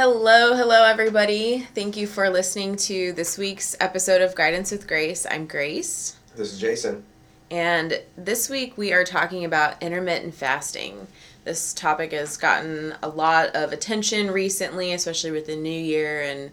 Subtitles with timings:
[0.00, 1.66] Hello, hello, everybody.
[1.74, 5.26] Thank you for listening to this week's episode of Guidance with Grace.
[5.28, 6.14] I'm Grace.
[6.36, 7.02] This is Jason.
[7.50, 11.08] And this week we are talking about intermittent fasting.
[11.42, 16.52] This topic has gotten a lot of attention recently, especially with the new year and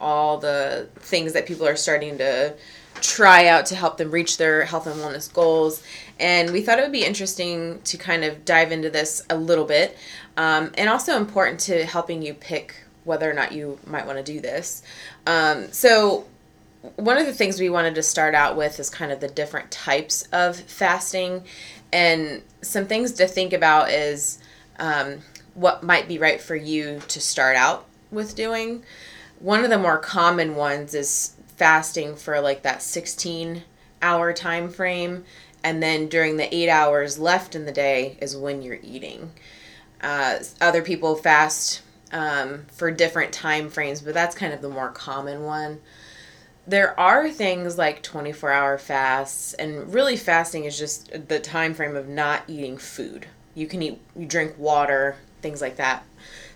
[0.00, 2.54] all the things that people are starting to
[3.00, 5.82] try out to help them reach their health and wellness goals.
[6.18, 9.64] And we thought it would be interesting to kind of dive into this a little
[9.64, 9.96] bit
[10.36, 12.74] um, and also important to helping you pick
[13.04, 14.82] whether or not you might want to do this.
[15.26, 16.26] Um, so,
[16.94, 19.70] one of the things we wanted to start out with is kind of the different
[19.72, 21.42] types of fasting
[21.92, 24.38] and some things to think about is
[24.78, 25.18] um,
[25.54, 28.84] what might be right for you to start out with doing.
[29.40, 33.64] One of the more common ones is fasting for like that 16
[34.00, 35.24] hour time frame
[35.64, 39.32] and then during the eight hours left in the day is when you're eating.
[40.00, 44.90] Uh, other people fast um, for different time frames but that's kind of the more
[44.90, 45.80] common one.
[46.66, 51.96] There are things like 24 hour fasts and really fasting is just the time frame
[51.96, 53.26] of not eating food.
[53.54, 56.04] You can eat you drink water things like that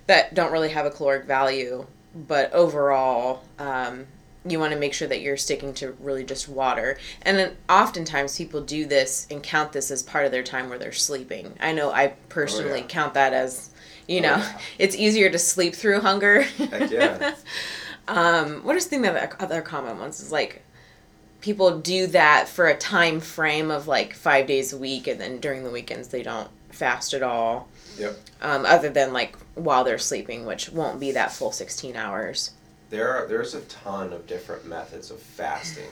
[0.06, 4.06] that don't really have a caloric value but overall um,
[4.44, 6.98] you want to make sure that you're sticking to really just water.
[7.22, 10.78] And then oftentimes people do this and count this as part of their time where
[10.78, 11.54] they're sleeping.
[11.60, 12.86] I know I personally oh, yeah.
[12.86, 13.70] count that as,
[14.08, 14.58] you know, oh, yeah.
[14.78, 16.42] it's easier to sleep through hunger.
[16.42, 17.34] Heck yeah.
[18.08, 20.62] um, what is the thing that other common ones is like
[21.40, 25.38] people do that for a time frame of like five days a week and then
[25.38, 27.68] during the weekends they don't fast at all.
[27.96, 28.16] Yep.
[28.40, 32.52] Um, other than like while they're sleeping, which won't be that full 16 hours
[32.92, 35.88] there are there's a ton of different methods of fasting.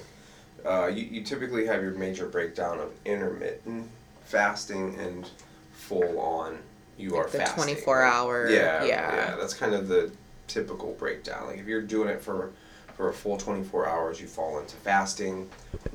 [0.64, 3.88] Uh, you, you typically have your major breakdown of intermittent
[4.26, 5.28] fasting and
[5.72, 6.58] full on
[6.98, 7.74] you like are the fasting.
[7.74, 8.50] 24 hour.
[8.50, 9.14] Yeah, yeah.
[9.14, 10.12] Yeah, that's kind of the
[10.46, 11.46] typical breakdown.
[11.46, 12.52] Like if you're doing it for
[12.96, 15.48] for a full 24 hours, you fall into fasting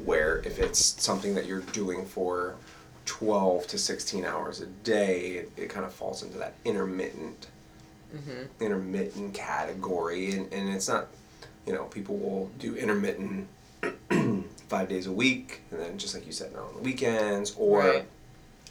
[0.04, 2.56] where if it's something that you're doing for
[3.06, 7.46] 12 to 16 hours a day, it, it kind of falls into that intermittent
[8.16, 8.64] mm-hmm.
[8.64, 11.08] intermittent category, and, and it's not,
[11.66, 13.48] you know, people will do intermittent
[14.70, 17.80] five days a week, and then just like you said, now on the weekends, or
[17.80, 18.06] right.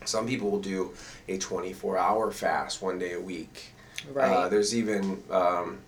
[0.04, 0.92] some people will do
[1.28, 3.72] a 24 hour fast one day a week.
[4.12, 4.30] Right.
[4.30, 5.78] Uh, there's even um,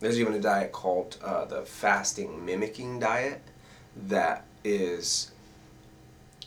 [0.00, 3.40] there's even a diet called uh, the fasting mimicking diet
[4.08, 5.30] that is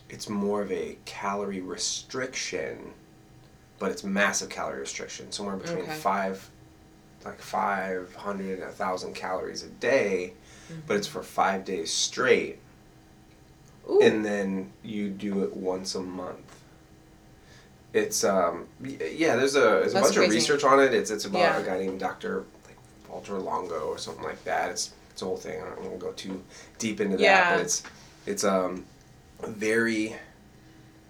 [0.09, 2.94] it's more of a calorie restriction
[3.80, 5.94] but it's massive calorie restriction somewhere between okay.
[5.94, 6.50] five
[7.25, 10.34] like 500 a 1000 calories a day
[10.69, 10.81] mm-hmm.
[10.88, 12.59] but it's for five days straight
[13.90, 14.00] Ooh.
[14.02, 16.59] and then you do it once a month
[17.94, 20.25] it's um yeah there's a there's a bunch crazy.
[20.25, 21.58] of research on it it's it's about yeah.
[21.59, 22.78] a guy named dr like
[23.09, 26.06] walter longo or something like that it's it's a whole thing i don't want to
[26.06, 26.44] go too
[26.78, 27.52] deep into yeah.
[27.52, 27.84] that but it's
[28.25, 28.85] it's um
[29.47, 30.16] very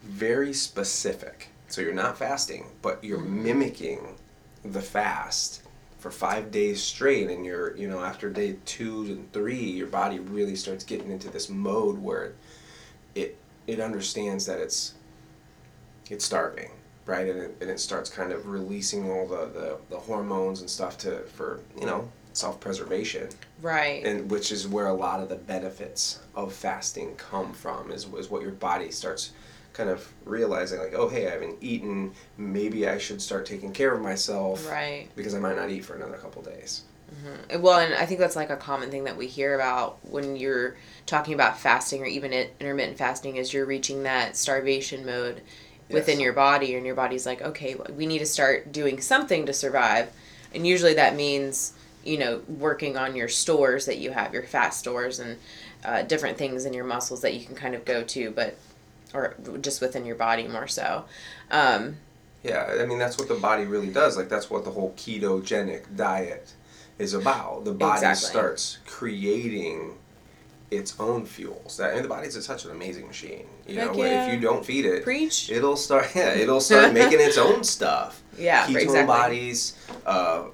[0.02, 3.42] very specific so you're not fasting but you're mm-hmm.
[3.42, 4.14] mimicking
[4.64, 5.62] the fast
[5.98, 10.18] for five days straight and you're you know after day two and three your body
[10.18, 12.34] really starts getting into this mode where
[13.14, 13.36] it
[13.66, 14.94] it understands that it's
[16.10, 16.70] it's starving
[17.06, 17.28] right?
[17.28, 20.98] And it, and it starts kind of releasing all the, the, the hormones and stuff
[20.98, 23.30] to for you know self-preservation.
[23.62, 24.04] Right.
[24.04, 28.28] And which is where a lot of the benefits of fasting come from is, is
[28.28, 29.32] what your body starts
[29.76, 32.12] kind of realizing like, oh hey, I haven't eaten.
[32.38, 34.68] Maybe I should start taking care of myself.
[34.70, 35.08] Right.
[35.14, 36.82] Because I might not eat for another couple days.
[37.10, 37.62] Mm-hmm.
[37.62, 40.76] Well, and I think that's like a common thing that we hear about when you're
[41.04, 45.42] talking about fasting or even intermittent fasting is you're reaching that starvation mode
[45.88, 46.24] within yes.
[46.24, 50.10] your body and your body's like, okay, we need to start doing something to survive.
[50.52, 54.70] And usually that means, you know, working on your stores that you have, your fat
[54.70, 55.38] stores and
[55.84, 58.32] uh, different things in your muscles that you can kind of go to.
[58.32, 58.58] But
[59.16, 61.04] or just within your body more so.
[61.50, 61.96] Um,
[62.42, 64.16] yeah, I mean that's what the body really does.
[64.16, 66.52] Like that's what the whole ketogenic diet
[66.98, 67.64] is about.
[67.64, 68.28] The body exactly.
[68.28, 69.96] starts creating
[70.70, 71.76] its own fuels.
[71.76, 73.46] That and the body body's such an amazing machine.
[73.66, 74.26] You Heck know, yeah.
[74.26, 75.50] if you don't feed it, preach.
[75.50, 76.08] It'll start.
[76.14, 78.22] Yeah, it'll start making its own stuff.
[78.38, 79.06] Yeah, ketone exactly.
[79.06, 79.76] bodies.
[80.04, 80.44] Uh,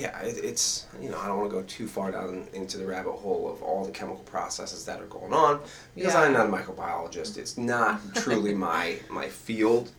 [0.00, 2.86] yeah, it, it's you know I don't want to go too far down into the
[2.86, 5.60] rabbit hole of all the chemical processes that are going on
[5.94, 6.22] because yeah.
[6.22, 7.38] I'm not a microbiologist.
[7.38, 9.90] It's not truly my my field,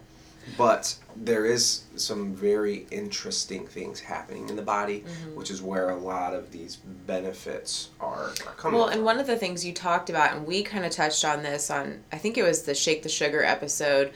[0.58, 5.36] but there is some very interesting things happening in the body, mm-hmm.
[5.36, 8.78] which is where a lot of these benefits are, are coming.
[8.78, 8.98] Well, from.
[8.98, 11.70] and one of the things you talked about, and we kind of touched on this
[11.70, 14.12] on I think it was the Shake the Sugar episode,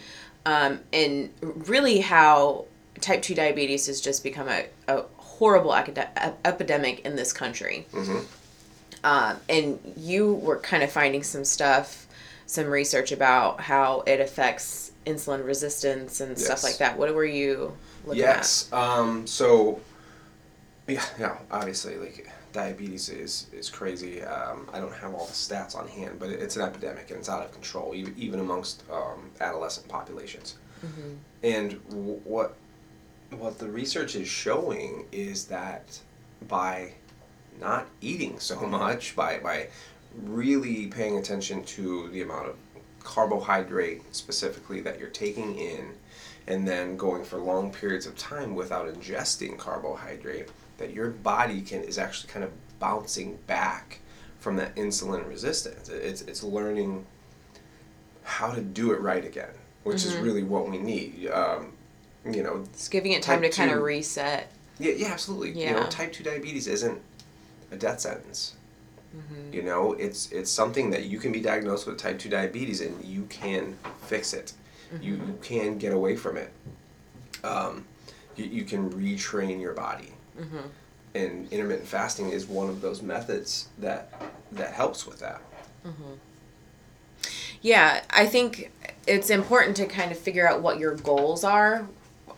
[0.45, 2.65] um, and really how
[3.03, 5.03] type 2 diabetes has just become a, a
[5.37, 7.85] horrible acad- epidemic in this country.
[7.91, 8.19] Mm-hmm.
[9.03, 12.07] Um, and you were kind of finding some stuff,
[12.45, 16.97] some research about how it affects insulin resistance and stuff like that.
[16.97, 17.75] What were you
[18.05, 18.71] looking Yes.
[18.71, 19.81] Um, so,
[20.87, 24.21] yeah, yeah, obviously, like diabetes is is crazy.
[24.21, 27.29] Um, I don't have all the stats on hand, but it's an epidemic and it's
[27.29, 30.55] out of control, even, even amongst um, adolescent populations.
[31.43, 32.55] And w- what
[33.39, 35.99] what the research is showing is that
[36.47, 36.93] by
[37.59, 39.67] not eating so much, by by
[40.23, 42.55] really paying attention to the amount of
[43.01, 45.93] carbohydrate specifically that you're taking in
[46.47, 51.81] and then going for long periods of time without ingesting carbohydrate that your body can
[51.83, 53.99] is actually kind of bouncing back
[54.39, 55.89] from that insulin resistance.
[55.89, 57.05] It's it's learning
[58.23, 59.53] how to do it right again
[59.83, 61.29] which is really what we need.
[61.29, 61.72] Um,
[62.29, 62.63] you know?
[62.73, 64.51] It's giving it time to kind of reset.
[64.79, 65.49] yeah, yeah, absolutely.
[65.61, 65.87] You know, Yeah.
[65.89, 66.99] type two diabetes isn't
[67.71, 68.53] a death sentence.
[69.15, 69.53] Mm-hmm.
[69.53, 73.03] You know, it's it's something that you can be diagnosed with type two diabetes and
[73.03, 73.77] you can
[74.07, 74.53] fix it.
[75.01, 75.27] You, Mm-hmm.
[75.27, 76.51] you can get away from it.
[77.43, 77.85] Um,
[78.35, 80.57] you, you can retrain your body, Mm-hmm.
[81.15, 84.11] and intermittent fasting is one of those methods that
[84.51, 85.41] that helps with that.
[87.61, 88.71] Yeah, I think
[89.07, 91.87] it's important to kind of figure out what your goals are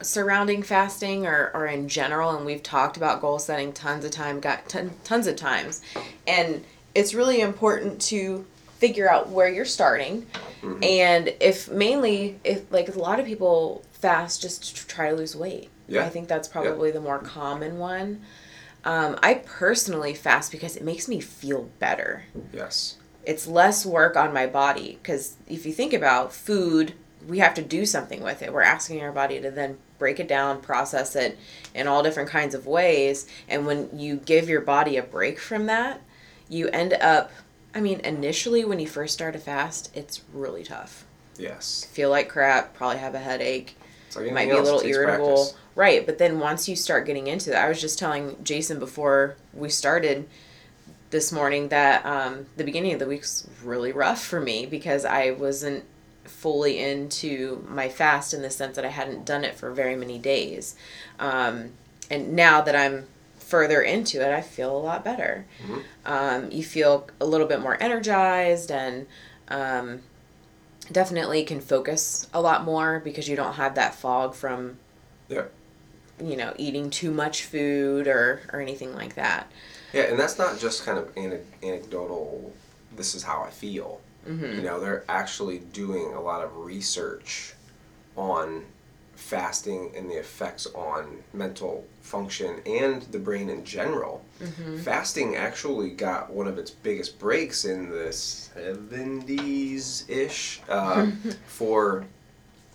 [0.02, 2.36] surrounding fasting or, or in general.
[2.36, 5.82] And we've talked about goal setting tons of time, got ton, tons of times.
[6.28, 6.64] And
[6.94, 8.46] it's really important to
[8.80, 10.26] figure out where you're starting.
[10.82, 15.36] And if mainly, if like a lot of people fast just to try to lose
[15.36, 15.70] weight.
[15.88, 16.06] Yeah.
[16.06, 18.22] I think that's probably the more common one.
[18.84, 22.98] Um, I personally fast because it makes me feel better Yes.
[23.24, 26.94] it's less work on my body because if you think about food
[27.28, 30.28] we have to do something with it we're asking our body to then break it
[30.28, 31.38] down process it
[31.74, 35.66] in all different kinds of ways and when you give your body a break from
[35.66, 36.02] that
[36.50, 37.32] you end up
[37.74, 41.06] i mean initially when you first start a fast it's really tough
[41.38, 41.86] Yes.
[41.92, 43.76] feel like crap probably have a headache
[44.16, 45.28] like might be a little irritable.
[45.36, 45.58] practice.
[45.76, 49.36] Right, but then once you start getting into it, I was just telling Jason before
[49.54, 50.26] we started
[51.10, 55.32] this morning that um, the beginning of the week's really rough for me because I
[55.32, 55.84] wasn't
[56.26, 60.18] fully into my fast in the sense that I hadn't done it for very many
[60.18, 60.76] days.
[61.20, 61.72] Um,
[62.12, 63.08] and now that I'm
[63.40, 65.46] further into it, I feel a lot better.
[65.66, 65.84] Mhm.
[66.06, 69.06] Um, you feel a little bit more energized and
[69.50, 70.02] um,
[70.92, 74.78] definitely can focus a lot more because you don't have that fog from
[75.28, 75.44] Yeah.
[76.24, 79.52] you know eating too much food or or anything like that
[79.94, 81.10] Yeah, and that's not just kind of
[81.64, 82.54] anecdotal.
[82.96, 84.02] This is how I feel.
[84.28, 84.58] Mm-hmm.
[84.58, 87.54] You know, they're actually doing a lot of research
[88.16, 88.66] on
[89.16, 94.24] fasting and the effects on mental function and the brain in general.
[94.42, 94.78] Mm-hmm.
[94.78, 101.10] Fasting actually got one of its biggest breaks in the 70s ish uh,
[101.48, 102.06] for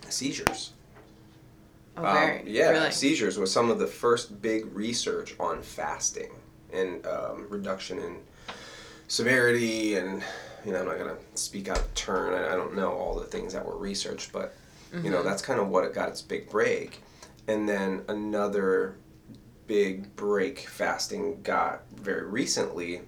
[0.09, 0.71] seizures.
[1.97, 6.31] oh Um, yeah, really seizures was some of the first big research on fasting
[6.73, 8.17] and um, reduction in
[9.07, 9.95] severity.
[9.95, 10.23] And
[10.65, 12.33] you know, I'm not gonna speak out of turn.
[12.33, 14.55] I, I don't know all the things that were researched, but
[15.01, 15.11] you Mm-hmm.
[15.11, 17.03] know, that's kind of what it got its big break.
[17.47, 18.97] And then another
[19.67, 23.01] big break fasting got very recently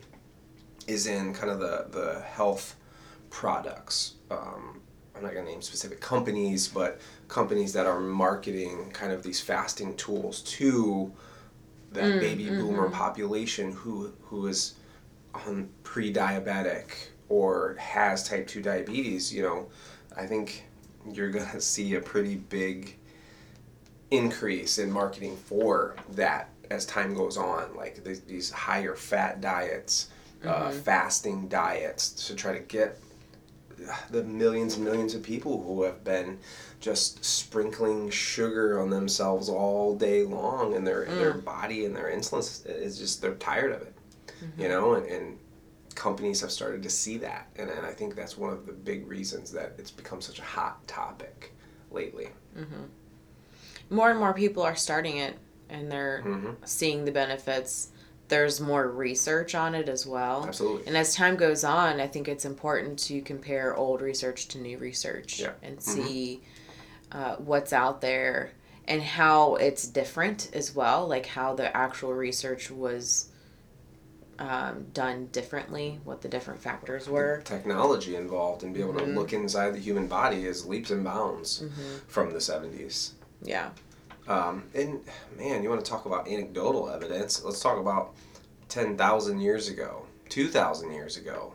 [0.87, 2.75] is in kind of the the health
[3.29, 4.15] products.
[4.31, 4.81] Um,
[5.15, 9.95] I'm not gonna name specific companies, but companies that are marketing kind of these fasting
[9.95, 11.13] tools to
[11.91, 12.91] that Mm, baby boomer mm-hmm.
[12.91, 14.75] population who who is
[15.33, 19.67] on pre-diabetic or has type 2 diabetes you know
[20.15, 20.65] i think
[21.11, 22.95] you're gonna see a pretty big
[24.11, 30.09] increase in marketing for that as time goes on like these, these higher fat diets
[30.43, 30.77] uh, mm-hmm.
[30.79, 32.99] fasting diets to try to get
[34.11, 36.37] the millions and millions of people who have been
[36.79, 41.15] just sprinkling sugar on themselves all day long and their mm.
[41.15, 43.93] their body and their insulin is just they're tired of it
[44.41, 44.69] you mm-hmm.
[44.69, 45.37] know and, and
[45.93, 49.07] companies have started to see that and, and i think that's one of the big
[49.07, 51.53] reasons that it's become such a hot topic
[51.91, 52.29] lately
[53.89, 55.37] more and more people are starting it
[55.69, 56.55] and they're Mhm.
[56.67, 57.89] seeing the benefits
[58.29, 62.27] there's more research on it as well absolutely and as time goes on i think
[62.27, 65.51] it's important to compare old research to new research Yeah.
[65.61, 65.81] and Mhm.
[65.83, 66.43] see
[67.11, 68.51] uh, what's out there
[68.87, 73.27] and how it's different as well like how the actual research was
[74.39, 78.99] um, done differently what the different factors were technology involved and be able Mhm.
[78.99, 83.11] to look inside the human body is leaps and bounds hmm from the 70s
[83.43, 83.69] yeah
[84.27, 85.01] Um, and
[85.37, 87.43] man, you want to talk about anecdotal evidence?
[87.43, 88.13] Let's talk about
[88.69, 91.53] ten thousand years ago, two thousand years ago,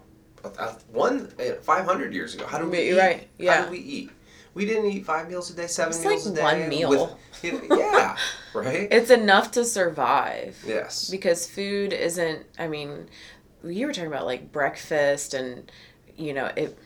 [0.92, 2.46] one eh, five hundred years ago.
[2.46, 3.00] How do we You're eat?
[3.00, 3.70] right, How yeah.
[3.70, 4.10] we eat?
[4.58, 6.42] We didn't eat five meals a day, seven It's meals like a day.
[6.42, 7.18] It's like one meal.
[7.42, 8.16] with- yeah,
[8.54, 8.88] right.
[8.90, 10.62] It's enough to survive.
[10.66, 11.08] yes.
[11.08, 13.08] because food isn't i mean
[13.64, 15.70] you were talking about like breakfast and
[16.16, 16.76] you know it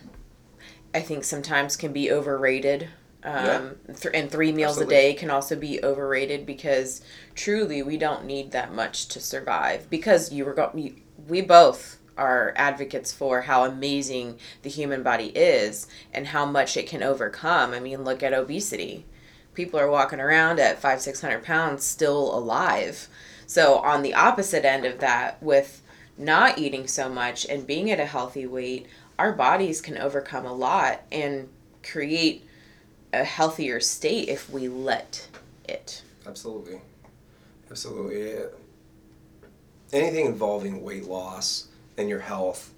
[0.95, 2.88] i think sometimes can be overrated
[3.25, 4.95] um, th- and three meals Absolutely.
[4.97, 7.00] a day can also be overrated because
[7.35, 10.97] truly we don't need that much to survive because you were go- you,
[11.29, 16.87] we both are advocates for how amazing the human body is and how much it
[16.87, 19.04] can overcome i mean look at obesity
[19.54, 23.09] people are walking around at five six hundred pounds still alive
[23.47, 25.83] so on the opposite end of that with
[26.19, 28.87] not eating so much and being at a healthy weight
[29.19, 31.49] our bodies can overcome a lot and
[31.83, 32.47] create
[33.12, 35.28] a healthier state if we let
[35.69, 36.81] it Absolutely.
[37.71, 38.35] Absolutely.
[39.92, 42.72] Anything involving weight loss and your health,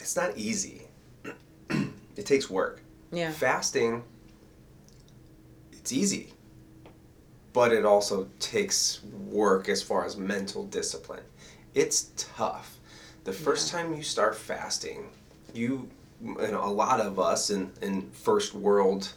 [0.00, 0.82] it's not easy.
[1.70, 2.82] it takes work.
[3.12, 4.04] yeah Fasting,
[5.72, 6.32] it's easy,
[7.52, 11.22] but it also takes work as far as mental discipline.
[11.74, 12.78] It's tough.
[13.24, 15.10] The first time you start fasting,
[15.52, 15.88] you,
[16.22, 19.12] and a lot of us in, in first world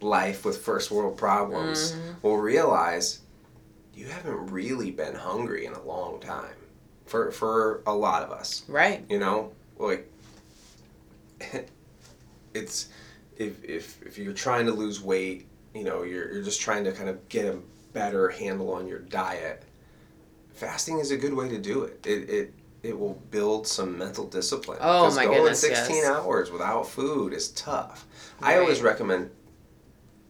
[0.00, 2.12] life with first world problems mm-hmm.
[2.22, 3.20] will realize
[3.94, 6.54] you haven't really been hungry in a long time.
[7.06, 8.62] For, for a lot of us.
[8.68, 9.04] Right.
[9.08, 9.52] You know?
[9.78, 10.10] Like
[12.54, 12.88] it's
[13.36, 16.92] if, if if you're trying to lose weight you know you're, you're just trying to
[16.92, 17.58] kind of get a
[17.92, 19.64] better handle on your diet
[20.54, 22.06] fasting is a good way to do it.
[22.06, 24.78] It it, it will build some mental discipline.
[24.80, 26.06] Oh, my going goodness, 16 yes.
[26.06, 28.06] hours without food is tough.
[28.42, 29.30] I always recommend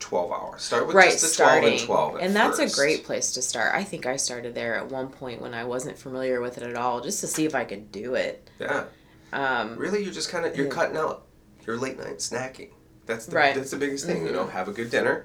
[0.05, 0.63] 12 hours.
[0.63, 1.73] Start with right just the 12 starting.
[1.79, 2.75] and 12 at and that's first.
[2.75, 3.75] a great place to start.
[3.75, 6.77] I think i started there at one point when i wasn't familiar with it at
[6.77, 8.51] all just to see if i could do it.
[8.61, 8.85] Yeah.
[9.33, 10.73] Um, really you're just kind of you're Yeah.
[10.73, 11.25] cutting out
[11.67, 12.69] your late night snacking.
[13.07, 13.55] That's the, Right.
[13.55, 15.25] that's the biggest thing you know have a good dinner.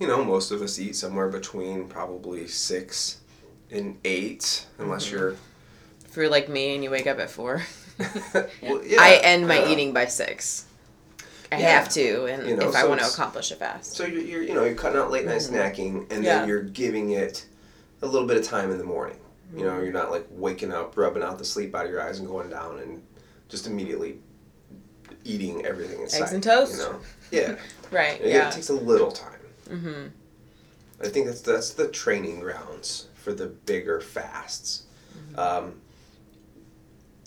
[0.00, 3.18] You know most of us eat somewhere between probably six
[3.70, 5.36] and eight unless you're
[6.06, 7.62] if you're like me and you wake up at four.
[8.62, 9.68] Well, yeah, i end my yeah.
[9.70, 10.64] eating by six
[11.54, 11.78] i Yeah.
[11.78, 14.42] have to and You know, if i want to accomplish a fast so you're, you're
[14.42, 16.22] you know you're cutting out late night snacking and Mm-hmm.
[16.24, 16.38] Yeah.
[16.40, 17.46] then you're giving it
[18.02, 19.18] a little bit of time in the morning
[19.52, 19.66] you Mm-hmm.
[19.68, 22.28] know you're not like waking up rubbing out the sleep out of your eyes and
[22.28, 23.02] going down and
[23.48, 24.18] just immediately
[25.24, 26.72] eating everything in sight, and toast?
[26.72, 27.54] you know yeah
[27.90, 29.40] right It, yeah it takes a little time.
[29.68, 30.06] mm-hmm.
[31.04, 34.84] I think that's that's the training grounds for the bigger fasts,
[35.36, 35.74] um,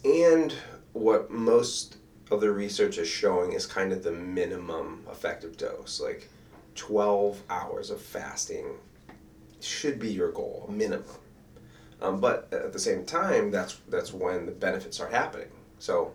[0.05, 0.53] and
[0.93, 1.98] what most
[2.31, 6.29] of the research is showing is kind of the minimum effective dose, like
[6.75, 8.75] twelve hours of fasting
[9.62, 11.05] should be your goal, minimum.
[12.01, 15.50] Um, but at the same time, that's that's when the benefits are happening.
[15.79, 16.12] So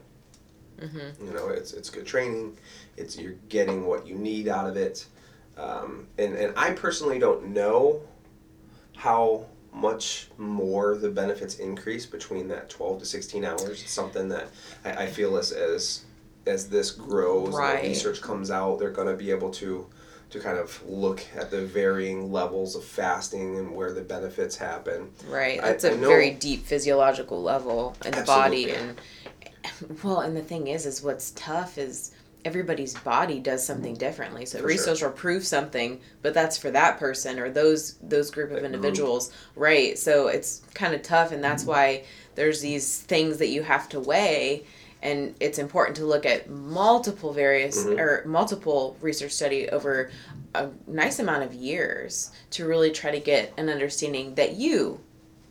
[0.81, 1.27] Mm-hmm.
[1.27, 2.57] you know, it's it's good training.
[2.97, 5.07] It's you're getting what you need out of it.
[5.57, 8.03] Um, and and I personally don't know
[8.97, 13.63] how much more the benefits increase between that 12 to 16 hours.
[13.83, 14.49] It's something that
[14.85, 16.03] I, I feel as as
[16.47, 17.79] as this grows Right.
[17.79, 19.87] and research comes out, they're going to be able to
[20.31, 25.11] to kind of look at the varying levels of fasting and where the benefits happen.
[25.29, 25.61] Right.
[25.61, 28.99] That's I a know- very deep physiological level in the body and
[30.03, 32.13] well, and the thing is is what's tough is
[32.45, 34.45] everybody's body does something differently.
[34.47, 38.51] So For research will prove something, but that's for that person or those those group
[38.51, 38.75] of That group.
[38.75, 39.33] individuals.
[39.57, 39.99] Right.
[39.99, 44.01] So it's kind of tough and that's why there's these things that you have to
[44.01, 44.65] weigh
[45.03, 47.99] and it's important to look at multiple various Mhm.
[47.99, 50.11] or multiple research study over
[50.55, 55.01] a nice amount of years to really try to get an understanding that you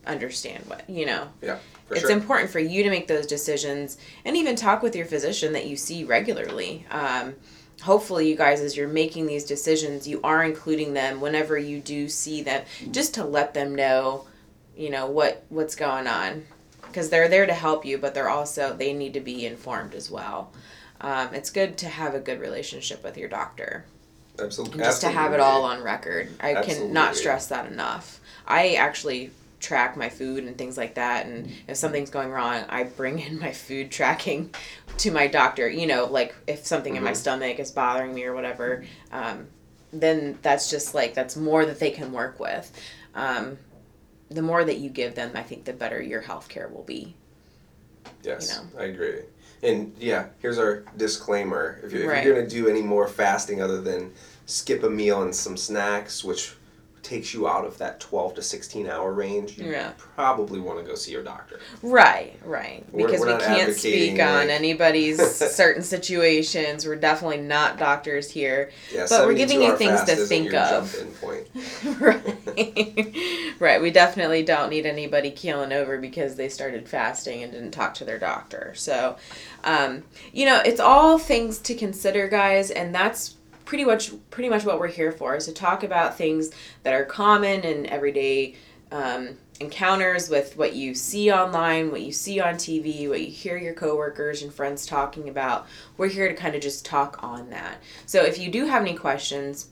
[0.07, 1.57] understand what you know Yeah,
[1.91, 2.17] for it's sure.
[2.17, 5.75] important for you to make those decisions and even talk with your physician that you
[5.75, 7.33] see regularly um,
[7.81, 12.07] hopefully you guys as you're making these decisions you are including them whenever you do
[12.07, 14.25] see them just to let them know
[14.77, 16.45] you know what what's going on
[16.83, 20.09] because they're there to help you but they're also they need to be informed as
[20.09, 20.51] well
[21.01, 23.85] um, it's good to have a good relationship with your doctor
[24.39, 24.73] Absolutely.
[24.75, 26.29] and just to have it all on record.
[26.39, 28.19] I can not stress that enough.
[28.47, 32.83] I actually track my food and things like that and if something's going wrong i
[32.83, 34.53] bring in my food tracking
[34.97, 37.15] to my doctor you know like if something in my Mhm.
[37.17, 39.47] stomach is bothering me or whatever um,
[39.93, 42.71] then that's just like that's more that they can work with
[43.15, 43.57] um,
[44.29, 47.15] the more that you give them i think the better your health care will be
[48.23, 49.21] Yes, you I agree.
[49.63, 52.19] And yeah, here's our disclaimer: if, you, Right.
[52.19, 54.11] if you're gonna do any more fasting other than
[54.45, 56.55] skip a meal and some snacks, which
[57.03, 59.91] takes you out of that 12 to 16 hour range, you Yeah.
[60.15, 61.59] probably want to go see your doctor.
[61.81, 62.83] Right, right.
[62.91, 66.85] We're- Because we're we can't advocating, speak on anybody's certain situations.
[66.85, 68.71] We're definitely not doctors here.
[68.93, 70.95] Yeah, But we're giving you things to think of.
[71.99, 73.55] right.
[73.59, 73.81] right.
[73.81, 78.05] We definitely don't need anybody keeling over because they started fasting and didn't talk to
[78.05, 78.73] their doctor.
[78.75, 79.17] So,
[79.63, 83.35] um, you know, it's all things to consider, guys, and that's
[83.71, 86.51] pretty much pretty much what we're here for is to talk about things
[86.83, 88.53] that are common and everyday
[88.91, 89.29] um,
[89.61, 93.73] encounters with what you see online, what you see on TV, what you hear your
[93.73, 95.67] coworkers and friends talking about.
[95.95, 97.77] We're here to kind of just talk on that.
[98.05, 99.69] So if you do have any questions,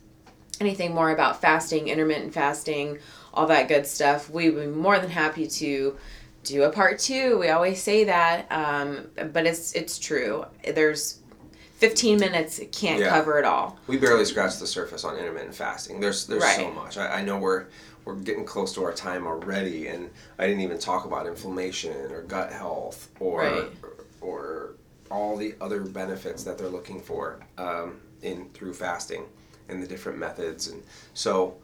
[0.62, 3.00] anything more about fasting, intermittent fasting,
[3.34, 5.98] all that good stuff, we would be more than happy to
[6.46, 7.38] do a part two.
[7.38, 10.46] We always say that, um, but it's it's true.
[10.64, 11.20] There's
[11.80, 13.10] 15 minutes can't Yeah.
[13.10, 13.78] cover it all.
[13.88, 16.00] We barely scratched the surface on intermittent fasting.
[16.00, 16.98] There's there's so much.
[16.98, 17.66] I, I know we're
[18.06, 22.22] we're getting close to our time already, and I didn't even talk about inflammation or
[22.24, 23.72] gut health or Right.
[24.22, 24.72] or,
[25.12, 29.24] all the other benefits that they're looking for um, in through fasting
[29.68, 30.68] and the different methods.
[30.68, 30.84] And
[31.16, 31.56] so,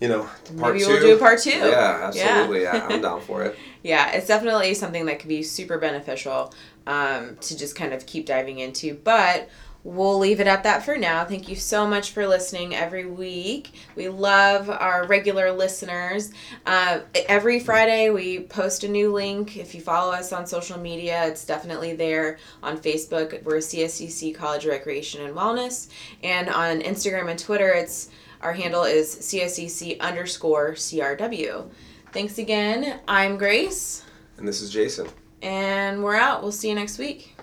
[0.00, 0.22] you know,
[0.58, 0.88] part Maybe two.
[0.90, 1.50] we'll do part two.
[1.50, 2.06] Yeah, Yeah.
[2.08, 2.62] absolutely.
[2.62, 2.88] Yeah.
[2.90, 3.56] I'm down for it.
[3.84, 6.52] Yeah, it's definitely something that could be super beneficial
[6.88, 8.94] um, to just kind of keep diving into.
[8.94, 9.48] But
[9.84, 11.24] we'll leave it at that for now.
[11.24, 13.72] Thank you so much for listening every week.
[13.94, 16.32] We love our regular listeners.
[16.66, 19.56] Uh, every Friday, we post a new link.
[19.56, 22.38] If you follow us on social media, it's definitely there.
[22.62, 25.88] On Facebook, we're CSCC College Recreation and Wellness.
[26.24, 28.08] And on Instagram and Twitter, it's
[28.40, 31.68] our handle is CSCC underscore CRW.
[32.12, 33.00] Thanks again.
[33.06, 34.04] I'm Grace,
[34.38, 35.08] And this is Jason.
[35.42, 36.42] And we're out.
[36.42, 37.37] We'll see you next week.